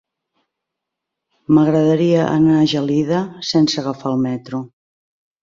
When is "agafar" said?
3.83-4.17